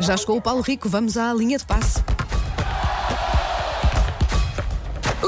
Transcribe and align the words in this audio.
Já 0.00 0.16
chegou 0.16 0.36
o 0.36 0.40
Paulo 0.42 0.60
Rico, 0.62 0.88
vamos 0.88 1.16
à 1.16 1.32
linha 1.34 1.58
de 1.58 1.64
passe. 1.64 2.02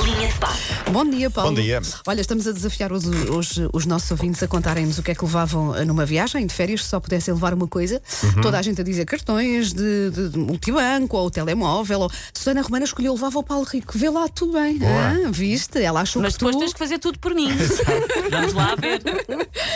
Linha 0.05 0.27
de 0.29 0.35
passe. 0.39 0.73
Bom 0.91 1.05
dia, 1.09 1.31
Paulo. 1.31 1.51
Bom 1.55 1.61
dia. 1.63 1.81
Olha, 2.07 2.21
estamos 2.21 2.47
a 2.47 2.53
desafiar 2.53 2.93
os, 2.93 3.05
os, 3.07 3.61
os 3.73 3.87
nossos 3.87 4.11
ouvintes 4.11 4.43
a 4.43 4.49
contarem-nos 4.49 4.99
o 4.99 5.03
que 5.03 5.11
é 5.11 5.15
que 5.15 5.25
levavam 5.25 5.75
eh, 5.77 5.85
numa 5.85 6.05
viagem 6.05 6.47
de 6.47 6.53
férias, 6.53 6.83
se 6.85 6.91
só 6.91 6.99
pudessem 7.01 7.33
levar 7.33 7.55
uma 7.55 7.69
coisa. 7.69 8.03
Uhum. 8.23 8.41
Toda 8.43 8.59
a 8.59 8.63
gente 8.63 8.81
a 8.81 8.85
dizer 8.85 9.05
cartões 9.05 9.73
de, 9.73 10.11
de- 10.11 10.29
de 10.31 10.39
multibanco 10.39 11.17
ou 11.17 11.31
telemóvel. 11.31 12.01
Ou... 12.01 12.11
Susana 12.35 12.63
Romana 12.63 12.85
escolheu 12.85 13.13
levava 13.15 13.39
o 13.39 13.43
Paulo 13.43 13.65
Rico. 13.65 13.97
Vê 13.97 14.09
lá 14.11 14.29
tu 14.29 14.51
bem. 14.53 14.79
Ah, 14.83 15.31
viste? 15.31 15.79
Ela 15.81 16.01
achou 16.01 16.21
Mas 16.21 16.35
que 16.35 16.41
tu... 16.41 16.47
depois 16.47 16.65
tens 16.65 16.73
que 16.73 16.79
fazer 16.79 16.99
tudo 16.99 17.19
por 17.19 17.35
mim. 17.35 17.49
Vamos 18.31 18.53
lá 18.55 18.75
ver. 18.75 19.01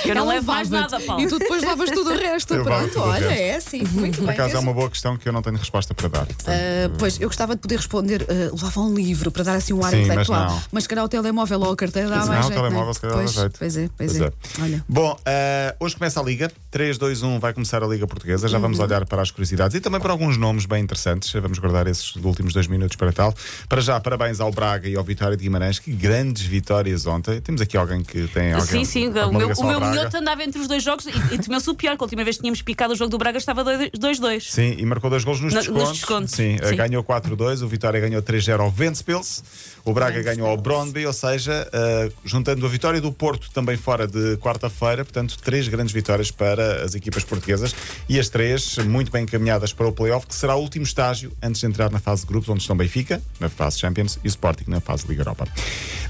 Eu 0.09 0.15
não 0.15 0.23
Ela 0.23 0.35
levo 0.35 0.47
mais 0.47 0.71
nada, 0.71 1.01
Paulo. 1.01 1.23
E 1.23 1.27
tu 1.29 1.39
depois 1.39 1.63
levas 1.63 1.91
tudo 1.91 2.11
o 2.11 2.15
resto. 2.19 2.55
Eu 2.55 2.65
Pronto, 2.65 2.89
tudo 2.93 3.01
o 3.01 3.09
olha, 3.09 3.29
resto. 3.29 3.43
é 3.43 3.57
assim. 3.57 3.83
Muito 3.93 4.19
Por 4.19 4.27
bem. 4.27 4.35
acaso 4.35 4.57
é 4.57 4.59
uma 4.59 4.73
boa 4.73 4.89
questão 4.91 5.17
que 5.17 5.29
eu 5.29 5.33
não 5.33 5.43
tenho 5.43 5.57
resposta 5.57 5.95
para 5.95 6.09
dar. 6.09 6.27
Ah, 6.47 6.91
pois, 6.99 7.21
eu 7.21 7.29
gostava 7.29 7.55
de 7.55 7.61
poder 7.63 7.77
responder, 7.77 8.27
ah, 8.29 8.51
levava 8.53 8.81
um 8.81 8.95
livro 8.95 9.31
para 9.31 9.45
dar 9.45 9.55
assim 9.55 9.73
um 9.73 9.85
ar 9.85 9.91
Sim, 9.91 9.99
mas 9.99 10.07
intelectual. 10.07 10.51
não. 10.51 10.63
Mas 10.73 10.83
se 10.85 10.89
calhar 10.89 11.05
o 11.05 11.09
telemóvel 11.09 11.61
ou 11.61 11.73
a 11.73 11.77
carteira 11.77 12.09
dá 12.09 12.17
Não, 12.19 12.27
mais 12.27 12.47
o 12.47 12.49
jeito. 12.49 12.61
telemóvel 12.63 12.91
é? 12.91 12.95
se 12.95 13.01
calhar 13.01 13.17
dá 13.17 13.23
pois, 13.23 13.33
jeito. 13.35 13.59
Pois 13.59 13.77
é, 13.77 13.89
pois, 13.97 14.13
Pois 14.13 14.21
é. 14.23 14.25
é. 14.27 14.63
Olha. 14.63 14.85
Bom, 14.89 15.19
eh, 15.25 15.75
hoje 15.81 15.97
começa 15.97 16.21
a 16.21 16.23
Liga. 16.23 16.51
3, 16.71 16.99
2, 16.99 17.23
1 17.23 17.39
vai 17.41 17.53
começar 17.55 17.83
a 17.83 17.87
Liga 17.87 18.07
Portuguesa. 18.07 18.49
Já 18.49 18.57
Uhum. 18.59 18.63
vamos 18.63 18.79
olhar 18.79 19.05
para 19.07 19.23
as 19.23 19.31
curiosidades 19.31 19.75
e 19.77 19.81
também 19.81 20.01
para 20.01 20.13
alguns 20.13 20.37
nomes 20.37 20.67
bem 20.67 20.83
interessantes. 20.83 21.33
Vamos 21.33 21.59
guardar 21.59 21.87
esses 21.87 22.15
últimos 22.17 22.53
dois 22.53 22.67
minutos 22.67 22.97
para 22.97 23.13
tal. 23.13 23.35
Para 23.69 23.81
já, 23.81 23.99
parabéns 24.01 24.41
ao 24.41 24.51
Braga 24.53 24.89
e 24.89 24.95
ao 24.97 25.03
Vitória 25.05 25.37
de 25.37 25.43
Guimarães. 25.43 25.79
Que 25.79 25.91
grandes 25.93 26.43
vitórias 26.43 27.07
ontem. 27.07 27.41
Temos 27.41 27.61
aqui 27.61 27.77
alguém 27.77 28.03
que 28.03 28.27
tem 28.29 28.53
alguém, 28.53 28.67
Sim, 28.67 28.85
sim. 28.85 29.09
O 29.09 29.19
alguma 29.21 29.39
meu, 29.39 29.49
ligação 29.49 29.65
o 29.65 29.69
ao 29.69 29.71
meu 29.73 29.81
Braga. 29.81 29.96
Minhoto 29.99 30.17
andava 30.17 30.43
entre 30.45 30.61
os 30.61 30.69
dois 30.69 30.83
jogos 30.83 31.07
e, 31.07 31.11
e 31.35 31.39
temeu-se 31.39 31.69
o 31.71 31.75
pior, 31.75 31.97
que 31.97 32.03
a 32.03 32.05
última 32.05 32.25
vez 32.25 32.37
que 32.37 32.43
tínhamos 32.43 32.63
picado 32.63 32.93
o 32.93 32.97
jogo 32.97 33.11
do 33.11 33.19
Braga 33.19 33.39
estava 33.39 33.65
2-2. 33.65 34.41
Sim, 34.51 34.77
e 34.79 34.87
marcou 34.87 35.11
dois 35.11 35.25
gols 35.25 35.41
nos 35.41 35.53
Na- 35.53 35.61
nos 35.61 35.69
descontos. 35.69 35.93
descontos. 35.99 36.31
Sim, 36.33 36.57
eh, 36.61 36.69
Sim. 36.69 36.77
ganhou 36.77 37.03
4-2, 37.05 37.63
o 37.63 37.69
Vitória 37.69 38.01
ganhou 38.01 38.23
3-0 38.23 38.61
ao 38.61 38.71
Ventspils, 38.71 39.43
o 39.85 39.93
Braga 39.93 40.23
ganhou 40.23 40.49
ao 40.49 40.57
Brondby, 40.57 41.07
ou 41.07 41.13
seja, 41.13 41.69
eh, 41.73 42.11
juntando 42.25 42.65
a 42.67 42.69
vitória 42.69 43.01
do 43.01 43.13
Porto 43.13 43.51
também 43.53 43.77
fora 43.77 44.07
de 44.07 44.37
quarta-feira, 44.39 45.05
portanto, 45.05 45.37
três 45.43 45.69
grandes 45.69 45.93
vitórias 45.93 46.31
para 46.31 46.85
as 46.85 46.95
equipas 46.95 47.25
portuguesas 47.25 47.75
e 48.09 48.19
as 48.19 48.29
três 48.29 48.79
muito 48.79 49.11
bem 49.13 49.25
encaminhadas 49.25 49.73
para 49.73 49.87
o 49.87 49.93
playoff, 49.93 50.27
que 50.27 50.35
será 50.35 50.55
o 50.57 50.61
último 50.61 50.85
estágio 50.85 51.33
antes 51.43 51.61
de 51.61 51.67
entrar 51.67 51.91
na 51.91 51.99
fase 51.99 52.23
de 52.23 52.29
grupos, 52.29 52.49
onde 52.49 52.61
estão 52.61 52.77
Benfica, 52.77 53.23
na 53.41 53.49
fase 53.49 53.79
Champions, 53.79 54.19
e 54.25 54.29
Sporting 54.29 54.65
na 54.69 54.81
fase 54.81 55.07
Liga 55.09 55.23
Europa. 55.23 55.47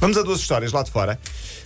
Vamos 0.00 0.16
a 0.18 0.22
duas 0.22 0.40
histórias 0.40 0.72
lá 0.72 0.82
de 0.82 0.90
fora. 0.90 1.18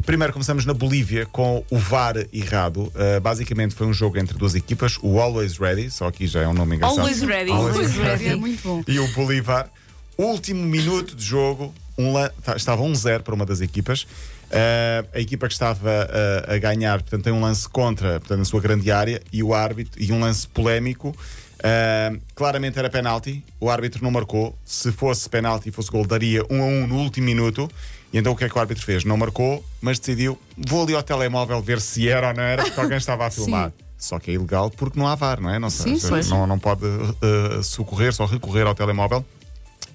Primeiro 0.04 0.32
começamos 0.32 0.64
na 0.64 0.72
Bolívia 0.72 1.26
com 1.26 1.64
o 1.70 1.78
VAR 1.78 2.14
errado. 2.32 2.90
Eh, 2.94 3.20
basicamente 3.20 3.74
foi 3.74 3.86
um 3.86 3.92
jogo 3.92 4.18
entre 4.18 4.36
duas 4.38 4.54
equipas, 4.54 4.98
o 5.02 5.20
Always 5.20 5.58
Ready, 5.58 5.90
só 5.90 6.06
aqui 6.06 6.26
já 6.26 6.42
é 6.42 6.48
um 6.48 6.54
nome 6.54 6.76
engraçado. 6.76 7.00
Always 7.00 7.22
ready. 7.22 7.50
Always 7.50 7.96
ready, 7.96 8.28
é 8.28 8.36
muito 8.36 8.62
bom. 8.62 8.82
E 8.86 8.98
o 8.98 9.08
Bolívar, 9.08 9.68
último 10.16 10.64
minuto 10.64 11.16
de 11.16 11.24
jogo, 11.24 11.74
um 12.00 12.14
tá- 12.42 12.56
estava 12.56 12.82
1-0 12.82 13.22
para 13.22 13.34
uma 13.34 13.46
das 13.46 13.60
equipas. 13.60 14.02
Uh, 14.02 15.06
a 15.14 15.20
equipa 15.20 15.46
que 15.46 15.52
estava 15.52 15.88
uh, 15.88 16.52
a 16.52 16.58
ganhar, 16.58 17.00
portanto, 17.02 17.22
tem 17.22 17.32
um 17.32 17.40
lance 17.40 17.68
contra, 17.68 18.18
portanto, 18.18 18.38
na 18.38 18.44
sua 18.44 18.60
grande 18.60 18.90
área, 18.90 19.22
e 19.32 19.42
o 19.42 19.54
árbitro, 19.54 20.02
e 20.02 20.12
um 20.12 20.20
lance 20.20 20.46
polémico. 20.48 21.14
Uh, 21.60 22.20
claramente 22.34 22.78
era 22.78 22.88
penalti, 22.90 23.44
o 23.60 23.70
árbitro 23.70 24.02
não 24.02 24.10
marcou. 24.10 24.56
Se 24.64 24.90
fosse 24.90 25.28
penalti 25.28 25.68
e 25.68 25.72
fosse 25.72 25.90
gol, 25.90 26.06
daria 26.06 26.42
1 26.50 26.62
a 26.62 26.66
1 26.66 26.86
no 26.88 26.96
último 26.96 27.26
minuto. 27.26 27.70
E 28.12 28.18
então 28.18 28.32
o 28.32 28.36
que 28.36 28.44
é 28.44 28.48
que 28.48 28.56
o 28.56 28.60
árbitro 28.60 28.84
fez? 28.84 29.04
Não 29.04 29.16
marcou, 29.16 29.64
mas 29.80 29.98
decidiu: 30.00 30.38
vou 30.56 30.82
ali 30.82 30.94
ao 30.94 31.02
telemóvel 31.02 31.62
ver 31.62 31.80
se 31.80 32.08
era 32.08 32.28
ou 32.28 32.34
não 32.34 32.42
era, 32.42 32.64
porque 32.64 32.80
alguém 32.80 32.98
estava 32.98 33.26
a 33.26 33.30
filmar. 33.30 33.72
Só 33.96 34.18
que 34.18 34.30
é 34.30 34.34
ilegal 34.34 34.70
porque 34.70 34.98
não 34.98 35.06
há 35.06 35.14
VAR, 35.14 35.40
não 35.40 35.50
é? 35.50 35.58
Não, 35.58 35.68
sim. 35.68 35.96
não, 36.30 36.46
não 36.46 36.58
pode 36.58 36.86
uh, 36.86 37.62
socorrer, 37.62 38.12
só 38.14 38.24
recorrer 38.24 38.66
ao 38.66 38.74
telemóvel 38.74 39.24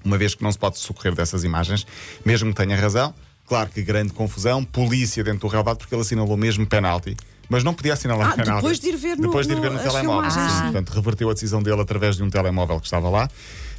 uma 0.06 0.18
vez 0.18 0.36
que 0.36 0.44
não 0.44 0.52
se 0.52 0.58
pode 0.60 0.78
socorrer 0.78 1.14
dessas 1.16 1.44
imagens, 1.44 1.86
mesmo 2.24 2.54
que 2.54 2.64
tenha 2.64 2.78
razão. 2.80 3.14
Claro 3.48 3.70
que 3.70 3.82
grande 3.82 4.12
confusão, 4.14 4.64
polícia 4.64 5.24
dentro 5.24 5.42
do 5.42 5.48
relvado, 5.48 5.78
porque 5.80 5.94
ele 5.94 6.02
assinalou 6.02 6.36
mesmo 6.38 6.66
penalti. 6.66 7.16
Mas 7.48 7.64
não 7.64 7.74
podia 7.76 7.94
assinalar 7.94 8.30
Ah, 8.30 8.36
penalti. 8.36 8.62
depois 8.62 8.80
de 8.80 8.88
ir 8.90 8.96
ver 8.98 9.16
no- 9.18 9.24
Depois 9.28 9.46
de 9.46 9.54
ir 9.54 9.60
ver 9.62 9.70
no- 9.70 9.78
no 9.78 9.84
telemóvel. 9.84 10.32
sim. 10.32 10.40
sim. 10.50 10.62
Portanto, 10.64 10.90
reverteu 10.90 11.30
a 11.30 11.34
decisão 11.34 11.62
dele 11.62 11.80
através 11.82 12.16
de 12.16 12.24
um 12.24 12.30
telemóvel 12.30 12.80
que 12.80 12.88
estava 12.88 13.08
lá. 13.10 13.30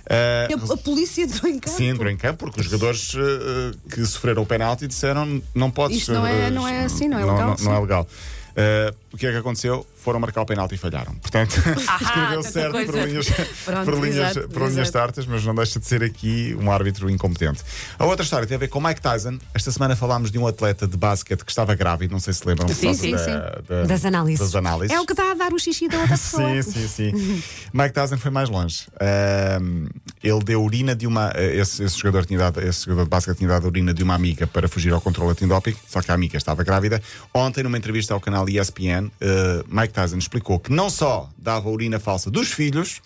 Ah, 0.09 0.47
E 0.49 0.55
A, 0.55 0.75
a 0.75 0.77
polícia 0.77 1.23
entrou 1.25 1.50
em 1.50 1.59
campo. 1.59 1.77
Sim, 1.77 1.87
entrou 1.89 2.09
em 2.09 2.17
campo 2.17 2.39
porque 2.45 2.61
os 2.61 2.67
jogadores 2.67 3.12
eh, 3.17 3.73
que 3.93 4.06
sofreram 4.06 4.43
o 4.43 4.47
penalti 4.47 4.87
disseram 4.87 5.43
não 5.53 5.69
podes. 5.69 5.97
Isto 5.99 6.12
não 6.12 6.25
é- 6.25 6.49
não 6.49 6.69
é 6.69 6.84
assim, 6.84 7.09
não 7.09 7.19
é 7.19 7.23
legal, 7.23 7.39
Não, 7.39 7.49
não 7.49 7.56
sim. 7.56 7.69
é 7.71 7.79
legal. 7.81 8.09
Eh, 8.55 8.95
o 9.16 9.19
que 9.19 9.27
é 9.27 9.32
que 9.32 9.38
aconteceu? 9.38 9.87
Foram 10.04 10.21
marcar 10.21 10.43
o 10.43 10.47
penalti 10.47 10.75
e 10.75 10.78
falharam. 10.78 11.15
Portanto, 11.16 11.56
escreveu 12.00 12.43
certo 12.43 12.72
por 12.72 12.87
coisa. 12.87 13.04
linhas, 13.06 13.27
Pronto, 13.65 13.84
por 13.84 13.94
linhas, 13.94 14.31
exato, 14.37 14.49
por 14.50 14.69
linhas 14.71 14.91
tartas, 14.91 15.27
mas 15.27 15.44
não 15.44 15.54
deixa 15.54 15.81
de 15.81 15.87
ser 15.87 16.03
aqui 16.04 16.56
um 16.60 16.71
árbitro 16.71 17.10
incompetente. 17.10 17.62
A 17.99 18.05
outra 18.05 18.22
história 18.22 18.47
tem 18.47 18.55
a 18.56 18.59
ver 18.59 18.69
com 18.69 18.81
Mike 18.81 19.00
Tyson. 19.00 19.38
Esta 19.55 19.72
semana 19.72 19.97
falámos 19.97 20.31
de 20.31 20.38
um 20.38 20.47
atleta 20.47 20.87
de 20.87 20.97
basquete 20.97 21.44
que 21.44 21.50
estava 21.50 21.75
grávido, 21.75 22.12
não 22.12 22.21
sei 22.21 22.32
se 22.34 22.47
lembram 22.47 22.69
Sim, 22.69 22.88
por 22.88 22.94
sim, 22.94 23.10
da- 23.12 23.19
sim. 23.19 23.31
da- 23.69 23.82
Das 23.84 24.05
análises. 24.05 24.38
das 24.41 24.55
análises. 24.55 24.94
É 24.97 25.00
o 25.00 25.06
que 25.06 25.15
dá 25.15 25.32
a 25.32 25.34
dar 25.34 25.53
o 25.53 25.59
xixi 25.59 25.88
da 25.88 25.99
outra 25.99 26.15
pessoa. 26.16 26.62
Sim, 26.62 26.72
sim, 26.72 26.88
sim. 27.12 27.43
Mike 27.72 27.93
Tyson 27.94 28.19
foi 28.19 28.31
mais 28.31 28.49
longe. 28.49 28.87
Ahm, 29.00 29.87
ele 30.22 30.44
deu 30.44 30.62
urina 30.62 30.94
de 30.94 31.06
uma. 31.06 31.32
Esse, 31.37 31.82
esse 31.84 31.99
jogador 31.99 32.26
tinha 32.26 32.38
dado, 32.38 32.60
esse 32.60 32.84
jogador 32.84 33.05
de 33.05 33.10
basquete 33.10 33.38
tinha 33.38 33.49
dado 33.49 33.66
urina 33.66 33.93
de 33.94 34.03
uma 34.03 34.15
amiga 34.15 34.47
para 34.47 34.69
fugir 34.69 34.93
ao 34.93 35.00
controle 35.00 35.31
antidoping, 35.32 35.75
só 35.88 36.00
que 36.03 36.10
a 36.10 36.15
amiga 36.15 36.37
estava 36.37 36.62
grávida. 36.62 37.00
Ontem, 37.32 37.62
numa 37.62 37.78
entrevista 37.78 38.15
ao 38.15 38.21
canal 38.21 38.49
ESPN, 38.49 39.06
eh, 39.21 39.62
Mike 39.69 39.93
Tyson 39.93 40.19
explicou 40.19 40.59
que 40.59 40.72
não 40.72 40.89
só 40.91 41.28
dava 41.39 41.69
urina 41.69 41.99
falsa 41.99 42.31
dos 42.31 42.53
filhos, 42.53 43.00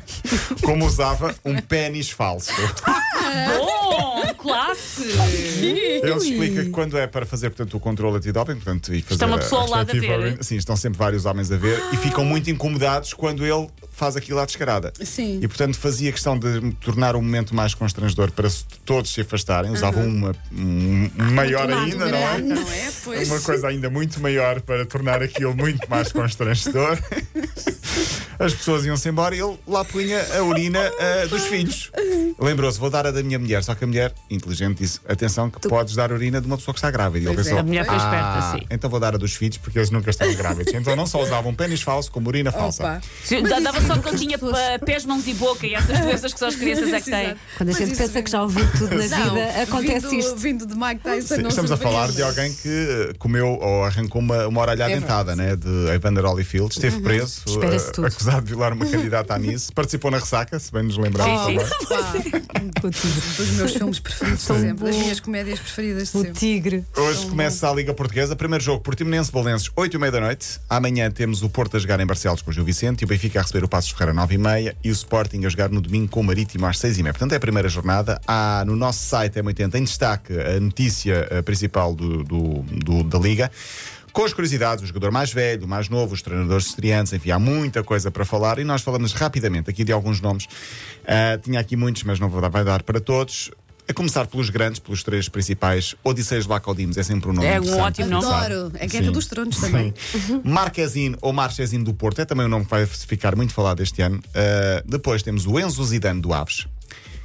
como 0.62 0.86
usava 0.86 1.34
um 1.44 1.60
pênis 1.60 2.10
falso. 2.10 2.50
Bom, 3.58 4.34
classe! 4.38 5.02
Ele 5.02 6.12
explica 6.16 6.64
que 6.64 6.70
quando 6.70 6.96
é 6.98 7.06
para 7.06 7.24
fazer 7.26 7.50
portanto, 7.50 7.76
o 7.76 7.80
controle 7.80 8.16
antidoping, 8.18 8.54
portanto, 8.56 8.94
e 8.94 9.02
fazer 9.02 9.14
Está 9.14 9.26
uma 9.26 9.36
a- 9.36 9.38
pessoa 9.38 9.60
a 9.62 9.64
ao 9.64 9.70
lado 9.70 9.90
a 9.90 9.92
respectiva 9.92 10.18
ver. 10.18 10.26
urina- 10.28 10.42
Sim, 10.42 10.56
estão 10.56 10.76
sempre 10.76 10.98
vários 10.98 11.24
homens 11.24 11.50
a 11.50 11.56
ver 11.56 11.82
e 11.92 11.96
ficam 11.96 12.24
muito 12.24 12.50
incomodados 12.50 13.12
quando 13.14 13.44
ele 13.44 13.68
faz 13.90 14.16
aquilo 14.16 14.40
à 14.40 14.44
descarada. 14.44 14.92
Sim. 15.04 15.38
E 15.42 15.46
portanto 15.48 15.76
fazia 15.78 16.10
questão 16.12 16.38
de 16.38 16.72
tornar 16.80 17.14
o 17.16 17.22
momento 17.22 17.54
mais 17.54 17.74
constrangedor 17.74 18.30
para 18.32 18.48
todos 18.84 19.12
se 19.12 19.20
afastarem. 19.20 19.70
Usava 19.70 20.00
uma 20.00 20.34
um, 20.52 21.08
maior 21.32 21.70
ainda, 21.70 22.06
não 22.06 22.18
é? 22.18 22.38
não 22.40 22.56
é? 22.72 22.90
Pois. 23.04 23.28
Uma 23.30 23.40
coisa 23.40 23.68
ainda 23.68 23.88
muito 23.88 24.20
maior 24.20 24.60
para 24.60 24.84
tornar 24.84 25.22
aquilo 25.24 25.54
muito 25.54 25.88
mais 25.88 26.12
constrangedor. 26.12 26.98
As 28.38 28.52
pessoas 28.54 28.84
iam-se 28.84 29.08
embora 29.08 29.34
e 29.34 29.40
ele 29.40 29.58
lá 29.66 29.84
punha 29.84 30.20
a 30.36 30.42
urina 30.42 30.80
ah, 30.80 31.26
dos 31.26 31.42
filhos. 31.44 31.90
Lembrou-se, 32.38 32.78
vou 32.78 32.90
dar 32.90 33.06
a 33.06 33.10
da 33.10 33.22
minha 33.22 33.38
mulher. 33.38 33.62
Só 33.62 33.74
que 33.74 33.84
a 33.84 33.86
mulher, 33.86 34.12
inteligente, 34.30 34.78
disse: 34.78 35.00
atenção, 35.08 35.48
que 35.50 35.68
podes 35.68 35.94
dar 35.94 36.10
a 36.10 36.14
urina 36.14 36.40
de 36.40 36.46
uma 36.46 36.56
pessoa 36.56 36.72
que 36.74 36.78
está 36.78 36.90
grávida. 36.90 37.24
E 37.30 37.32
ele 37.32 37.40
é. 37.40 37.42
pensou: 37.44 37.58
A 37.58 37.62
mulher 37.62 37.86
foi 37.86 37.96
esperta, 37.96 38.18
"Ah, 38.26 38.56
sim. 38.58 38.66
Então 38.70 38.90
vou 38.90 38.98
dar 39.00 39.14
a 39.14 39.18
dos 39.18 39.34
filhos 39.34 39.56
porque 39.58 39.78
eles 39.78 39.90
nunca 39.90 40.10
estão 40.10 40.32
grávidos. 40.34 40.72
Então 40.74 40.96
não 40.96 41.06
só 41.06 41.22
usavam 41.22 41.54
pênis 41.54 41.82
falso, 41.82 42.10
como 42.10 42.28
urina 42.28 42.50
falsa. 42.52 42.82
Opa. 42.82 43.00
Mas 43.42 43.62
Dava 43.64 43.80
só 43.80 43.94
é 43.94 43.98
que 43.98 44.08
ele 44.08 44.18
tinha 44.18 44.38
pessoas- 44.38 44.78
pés, 44.84 45.04
mãos 45.04 45.26
e 45.26 45.34
boca 45.34 45.66
e 45.66 45.74
essas 45.74 45.98
doenças 46.00 46.32
que 46.32 46.38
só 46.38 46.46
as 46.48 46.56
crianças 46.56 46.92
é 46.92 47.00
que 47.00 47.10
têm. 47.10 47.36
Quando 47.56 47.68
a 47.70 47.72
gente 47.72 47.96
pensa 47.96 48.22
que 48.22 48.30
já 48.30 48.42
ouviu 48.42 48.66
tudo 48.72 48.94
na 48.96 49.06
Não, 49.18 49.34
vida, 49.34 49.62
acontece 49.62 50.06
vindo, 50.08 50.18
isto. 50.20 50.36
Vindo 50.36 50.66
de 50.66 50.74
Mike 50.74 51.00
Tyson, 51.02 51.34
Sim, 51.36 51.46
estamos 51.48 51.72
a 51.72 51.76
falar 51.76 52.10
de 52.10 52.22
alguém 52.22 52.52
que 52.52 52.68
eh, 52.68 53.12
comeu 53.18 53.46
ou 53.60 53.84
arrancou 53.84 54.20
uma, 54.20 54.46
uma 54.46 54.60
orelha 54.60 54.84
É 54.84 54.88
dentada, 54.88 55.34
né? 55.36 55.56
De 55.56 55.88
Evander 55.94 56.24
Holyfield. 56.24 56.72
Esteve 56.72 57.00
preso, 57.00 57.42
Espera-se 57.46 57.88
eh, 57.88 57.92
tudo. 57.92 58.23
Acusado 58.24 58.42
de 58.42 58.48
violar 58.52 58.72
uma 58.72 58.86
candidata 58.86 59.34
à 59.34 59.38
Miss. 59.38 59.70
Participou 59.70 60.10
na 60.10 60.18
ressaca, 60.18 60.58
se 60.58 60.72
bem 60.72 60.82
nos 60.84 60.96
lembramos 60.96 61.40
Sim, 61.46 61.58
também. 61.86 62.22
sim. 62.32 62.44
O 62.82 62.90
dos 62.90 63.50
meus 63.56 63.72
filmes 63.74 63.98
preferidos 64.00 64.40
de 64.40 64.46
sempre, 64.46 64.84
das 64.84 64.94
bom. 64.96 65.00
minhas 65.02 65.20
comédias 65.20 65.58
preferidas 65.60 66.10
de 66.12 66.16
O 66.18 66.22
sempre. 66.22 66.38
tigre. 66.38 66.84
Hoje 66.96 67.26
começa 67.26 67.68
a 67.70 67.74
Liga 67.74 67.92
Portuguesa. 67.92 68.34
Primeiro 68.34 68.64
jogo, 68.64 68.80
Portimonense 68.82 69.30
Bolenses, 69.30 69.70
8 69.76 69.94
e 69.94 69.98
meia 69.98 70.12
da 70.12 70.20
noite. 70.20 70.60
Amanhã 70.68 71.10
temos 71.10 71.42
o 71.42 71.48
Porto 71.48 71.76
a 71.76 71.80
jogar 71.80 72.00
em 72.00 72.06
Barcelos 72.06 72.40
com 72.42 72.50
o 72.50 72.54
Gil 72.54 72.64
Vicente 72.64 73.02
e 73.02 73.04
o 73.04 73.08
Benfica 73.08 73.40
a 73.40 73.42
receber 73.42 73.64
o 73.64 73.68
Passos 73.68 73.90
Ferreira, 73.90 74.12
9 74.14 74.34
e 74.34 74.38
meia. 74.38 74.76
E 74.82 74.90
o 74.90 74.92
Sporting 74.92 75.44
a 75.44 75.48
jogar 75.48 75.68
no 75.70 75.80
domingo 75.80 76.08
com 76.08 76.20
o 76.20 76.24
Marítimo 76.24 76.66
às 76.66 76.78
6 76.78 76.98
e 76.98 77.02
meia. 77.02 77.12
Portanto, 77.12 77.32
é 77.32 77.36
a 77.36 77.40
primeira 77.40 77.68
jornada. 77.68 78.20
Há 78.26 78.64
no 78.66 78.76
nosso 78.76 79.00
site 79.04 79.38
M80 79.40 79.74
em 79.76 79.84
destaque 79.84 80.32
a 80.38 80.58
notícia 80.60 81.26
eh, 81.30 81.42
principal 81.42 81.94
do, 81.94 82.22
do- 82.24 82.62
do- 82.62 83.04
da 83.04 83.18
Liga. 83.18 83.50
Com 84.14 84.24
as 84.24 84.32
curiosidades, 84.32 84.84
o 84.84 84.86
jogador 84.86 85.10
mais 85.10 85.32
velho, 85.32 85.64
o 85.64 85.68
mais 85.68 85.88
novo, 85.88 86.14
os 86.14 86.22
treinadores 86.22 86.66
estreantes, 86.68 87.12
enfim, 87.12 87.32
há 87.32 87.38
muita 87.38 87.82
coisa 87.82 88.12
para 88.12 88.24
falar 88.24 88.60
e 88.60 88.64
nós 88.64 88.80
falamos 88.80 89.12
rapidamente 89.12 89.68
aqui 89.68 89.82
de 89.82 89.90
alguns 89.90 90.20
nomes. 90.20 90.46
Ah, 91.04 91.36
tinha 91.42 91.58
aqui 91.58 91.74
muitos, 91.74 92.04
mas 92.04 92.20
não 92.20 92.28
vou 92.28 92.40
dar, 92.40 92.48
vai 92.48 92.64
dar 92.64 92.84
para 92.84 93.00
todos. 93.00 93.50
A 93.88 93.92
começar 93.92 94.28
pelos 94.28 94.50
grandes, 94.50 94.78
pelos 94.78 95.02
três 95.02 95.28
principais. 95.28 95.96
Odisseus 96.04 96.46
Lacodimos 96.46 96.96
é 96.96 97.02
sempre 97.02 97.28
um 97.28 97.32
nome 97.32 97.46
É 97.48 97.60
um 97.60 97.76
ótimo 97.80 98.08
nome. 98.08 98.24
Adoro. 98.24 98.70
É 98.76 98.86
Guerra 98.86 99.06
Sim. 99.06 99.10
dos 99.10 99.26
Tronos 99.26 99.56
também. 99.58 99.92
Marquezine 100.44 101.16
ou 101.20 101.32
Marchesine 101.32 101.82
do 101.82 101.92
Porto 101.92 102.20
é 102.20 102.24
também 102.24 102.46
um 102.46 102.48
nome 102.48 102.64
que 102.66 102.70
vai 102.70 102.86
ficar 102.86 103.34
muito 103.34 103.52
falado 103.52 103.82
este 103.82 104.00
ano. 104.00 104.22
Ah, 104.32 104.80
depois 104.86 105.24
temos 105.24 105.44
o 105.44 105.58
Enzo 105.58 105.84
Zidane 105.84 106.20
do 106.20 106.32
Aves, 106.32 106.68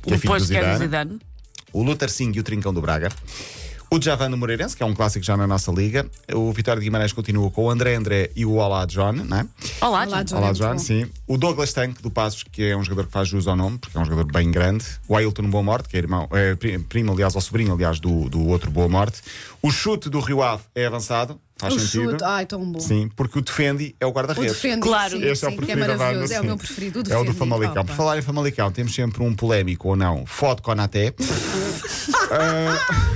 que 0.02 0.12
é 0.12 0.18
filho 0.18 0.18
do 0.18 0.22
Depois 0.22 0.48
que 0.48 0.56
é 0.56 0.60
Zidane. 0.60 0.74
do 0.74 0.80
Zidane. 0.80 1.20
O 1.72 1.84
Luther 1.84 2.10
Singh 2.10 2.36
e 2.36 2.40
o 2.40 2.44
Trincão 2.44 2.74
do 2.74 2.82
Braga. 2.82 3.10
O 3.92 4.00
Javan 4.00 4.30
do 4.30 4.38
Moreirense, 4.38 4.78
que 4.78 4.84
é 4.84 4.86
um 4.86 4.94
clássico 4.94 5.26
já 5.26 5.36
na 5.36 5.48
nossa 5.48 5.72
liga. 5.72 6.06
O 6.36 6.52
Vitória 6.54 6.80
de 6.80 6.86
Guimarães 6.86 7.12
continua 7.12 7.50
com 7.50 7.64
o 7.66 7.70
André 7.72 7.96
André 7.96 8.30
e 8.36 8.46
o 8.46 8.54
Olá 8.54 8.86
John, 8.86 9.14
não 9.14 9.38
é? 9.40 9.46
Olá, 9.82 10.06
Olá, 10.06 10.06
John. 10.22 10.24
John. 10.26 10.36
Olá, 10.38 10.46
muito 10.48 10.58
John, 10.60 10.78
sim. 10.78 11.08
O 11.26 11.38
Douglas 11.40 11.74
Tank 11.74 12.00
do 12.00 12.12
Passos, 12.12 12.44
que 12.44 12.64
é 12.70 12.78
um 12.78 12.84
jogador 12.84 13.08
que 13.08 13.12
faz 13.14 13.28
jus 13.28 13.48
ao 13.48 13.56
nome, 13.56 13.80
porque 13.80 13.98
é 13.98 14.00
um 14.02 14.06
jogador 14.06 14.32
bem 14.32 14.52
grande. 14.52 14.86
O 15.08 15.16
Ailton 15.16 15.50
Boa 15.50 15.64
Morte, 15.64 15.90
que 15.90 15.96
é, 15.98 16.00
irmão, 16.02 16.28
é 16.32 16.54
pri- 16.54 16.78
primo, 16.78 17.12
aliás, 17.14 17.34
ou 17.34 17.42
sobrinho, 17.42 17.74
aliás, 17.74 18.00
do, 18.00 18.30
do 18.30 18.46
outro 18.48 18.70
Boa 18.70 18.88
Morte. 18.88 19.22
O 19.60 19.72
chute 19.72 20.08
do 20.08 20.20
Rio 20.20 20.44
Ave 20.44 20.62
é 20.76 20.86
avançado, 20.86 21.40
faz 21.60 21.74
O 21.76 21.80
sentido. 21.80 22.12
chute, 22.12 22.24
ai, 22.24 22.46
tão 22.46 22.64
bom. 22.72 22.80
Sim, 22.80 23.10
porque 23.16 23.38
o 23.40 23.42
defende 23.42 23.96
é 24.00 24.06
o 24.06 24.10
O 24.10 24.12
guarda-redes. 24.12 24.54
defende, 24.54 24.82
Claro. 24.82 25.12
sim, 25.18 25.24
Este 25.26 25.46
é 25.46 25.48
o 25.48 25.52
sim, 25.52 25.56
é 25.56 25.58
preferido 25.58 25.80
da 25.82 25.88
banda, 25.94 25.98
maravilhoso. 26.04 26.34
É 26.34 26.38
o 26.38 26.42
sim. 26.42 26.48
meu 26.48 26.58
preferido, 26.58 27.04
o 27.08 27.14
É 27.14 27.18
o 27.18 27.24
do 27.24 27.34
Famalicão. 27.34 27.74
Por 27.76 27.82
Opa. 27.92 27.94
falar 27.96 28.18
em 28.18 28.22
Famalicão, 28.22 28.72
temos 28.72 28.96
sempre 28.96 29.22
um 29.24 29.36
polémico 29.36 29.90
ou 29.90 29.96
não. 29.96 30.26
Foto 30.26 30.64
com 30.64 30.72
a 30.72 30.76
Naté. 30.76 31.14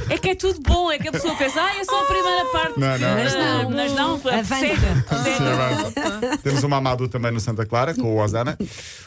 É 0.10 0.18
que 0.18 0.30
é 0.30 0.36
tudo 0.36 0.60
bom, 0.62 0.92
é 0.92 0.98
que 0.98 1.08
a 1.08 1.12
pessoa 1.12 1.36
pensa, 1.36 1.62
ah, 1.62 1.76
é 1.78 1.84
só 1.84 2.02
a 2.02 2.06
primeira 2.06 2.46
parte. 2.52 2.80
Não, 2.80 2.98
não. 2.98 3.16
Mas 3.16 3.34
não, 3.34 3.70
mas 3.70 3.94
não, 3.94 4.14
Avança. 4.16 4.56
Sim, 5.24 5.46
avança. 5.48 6.38
Temos 6.44 6.64
o 6.64 6.70
Mamadou 6.70 7.08
também 7.08 7.32
no 7.32 7.40
Santa 7.40 7.66
Clara, 7.66 7.94
com 7.94 8.04
o 8.16 8.18
Osana. 8.22 8.58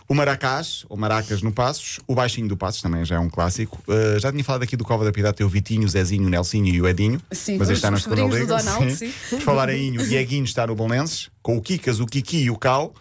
O 0.09 0.15
Maracás, 0.15 0.85
ou 0.89 0.97
Maracas 0.97 1.43
no 1.43 1.53
Passos. 1.53 1.99
O 2.07 2.15
Baixinho 2.15 2.49
do 2.49 2.57
Passos 2.57 2.81
também 2.81 3.05
já 3.05 3.17
é 3.17 3.19
um 3.19 3.29
clássico. 3.29 3.79
Uh, 3.89 4.19
já 4.19 4.31
tinha 4.31 4.43
falado 4.45 4.63
aqui 4.63 4.77
do 4.77 4.85
Cova 4.85 5.05
da 5.05 5.13
Piedade, 5.13 5.37
tem 5.37 5.47
o 5.47 5.49
Vitinho, 5.51 5.85
o 5.85 5.89
Zezinho, 5.89 6.27
o 6.27 6.31
Nelsinho 6.31 6.67
e 6.67 6.81
o 6.81 6.89
Edinho. 6.89 7.21
Sim, 7.33 7.59
mas 7.59 7.69
os- 7.69 7.73
este 7.73 7.79
está 7.79 7.91
na 7.91 7.97
os 7.97 8.03
segunda 8.05 8.23
sobrinhos 8.23 8.49
do 8.49 8.55
liga. 8.57 8.71
Donald, 8.73 8.95
sim. 8.97 9.13
Por 9.31 9.41
falar 9.41 9.69
em 9.69 9.89
Inho, 9.89 10.07
Dieguinho 10.07 10.45
está 10.45 10.67
no 10.67 10.75
Belenenses, 10.75 11.31
com 11.43 11.57
o 11.57 11.63
Kikas, 11.63 12.01
o 12.01 12.07
Kiki 12.07 12.39
e 12.45 12.51
o 12.51 12.57
Cal. 12.57 12.95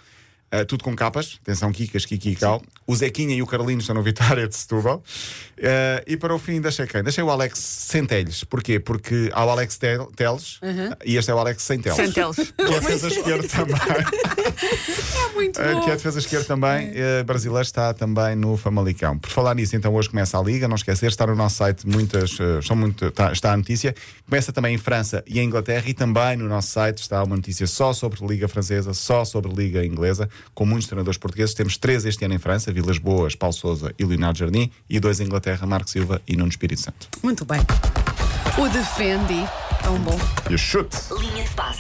Uh, 0.54 0.64
tudo 0.64 0.84
com 0.84 0.96
capas, 0.96 1.38
atenção, 1.42 1.72
Kikas, 1.72 2.06
Kiki 2.06 2.30
e 2.30 2.36
Cal. 2.36 2.62
O 2.88 2.96
Zequinha 2.96 3.36
e 3.36 3.42
o 3.42 3.48
Carolino 3.48 3.82
estão 3.82 3.96
no 3.96 4.04
Vitória 4.04 4.48
de 4.48 4.56
Setúbal. 4.56 5.04
Uh, 5.58 6.02
e 6.08 6.16
para 6.16 6.34
o 6.34 6.40
fim, 6.40 6.62
deixei 6.62 6.86
quem? 6.86 7.04
Deixei 7.04 7.24
o 7.24 7.30
Alex 7.32 7.58
Centelhos. 7.60 8.44
Porquê? 8.44 8.80
Porque 8.80 9.30
há 9.34 9.44
o 9.44 9.50
Alex 9.50 9.78
Tel- 9.78 10.12
Teles 10.16 10.60
e 11.04 11.18
este 11.18 11.32
é 11.32 11.34
o 11.34 11.40
Alex 11.40 11.64
Sem 11.64 11.82
Teles. 11.82 11.98
Sem 11.98 12.12
teles. 12.12 12.54
Que 12.56 12.62
é 12.74 12.78
a 12.78 12.80
defesa 12.80 13.08
esquerda 13.08 13.48
também. 13.48 13.76
É 15.36 15.38
muito 15.38 15.62
bom. 15.62 15.82
que 15.82 15.90
é 15.90 15.94
a 15.94 15.96
defesa 15.96 16.20
esquerda 16.20 16.46
também, 16.46 16.92
eh, 16.96 17.24
brasileiro, 17.24 17.62
está 17.64 17.94
também 17.94 18.36
no 18.36 18.56
Famalicão. 18.58 19.18
Por 19.20 19.30
falar 19.30 19.54
nisso, 19.56 19.76
então 19.76 19.94
hoje 19.94 20.10
começa 20.10 20.40
a 20.40 20.42
Liga, 20.42 20.68
não 20.68 20.76
esquecer, 20.76 21.08
está 21.08 21.28
no 21.28 21.36
nosso 21.36 21.58
site 21.58 21.86
muitas, 21.88 22.38
eh, 22.40 22.62
são 22.62 22.76
muito, 22.76 23.12
tá- 23.12 23.32
está 23.32 23.52
a 23.54 23.58
notícia. 23.58 23.94
Começa 24.30 24.52
também 24.54 24.76
em 24.76 24.78
França 24.78 25.24
e 25.28 25.40
em 25.40 25.44
Inglaterra 25.46 25.84
e 25.88 25.94
também 25.94 26.38
no 26.38 26.48
nosso 26.48 26.70
site 26.70 27.00
está 27.00 27.24
uma 27.24 27.36
notícia 27.36 27.68
só 27.68 27.92
sobre 27.94 28.26
Liga 28.26 28.48
Francesa, 28.48 28.94
só 28.94 29.26
sobre 29.26 29.52
Liga 29.54 29.86
Inglesa, 29.86 30.30
com 30.54 30.66
muitos 30.66 30.88
treinadores 30.88 31.18
portugueses. 31.18 31.54
Temos 31.54 31.78
três 31.78 32.06
este 32.06 32.24
ano 32.26 32.34
em 32.34 32.40
França, 32.40 32.72
Vilas 32.72 32.98
Boas, 32.98 33.36
Paulo 33.36 33.54
Souza 33.54 33.94
e 34.00 34.06
Leonardo 34.06 34.40
Jardim, 34.40 34.72
e 34.90 35.00
dois 35.00 35.20
em 35.20 35.26
Inglaterra, 35.26 35.66
Marco 35.68 35.90
Silva 35.90 36.22
e 36.28 36.36
Nuno 36.36 36.50
Espírito 36.50 36.82
Santo. 36.82 37.08
Muito 37.22 37.44
bem. 37.46 37.62
O 38.58 38.70
defende, 38.70 39.46
tão 39.84 39.98
bom. 40.00 40.18
E 40.50 40.54
o 40.56 40.58
chute! 40.58 40.96
Linha 41.20 41.44
de 41.44 41.50
passe. 41.52 41.74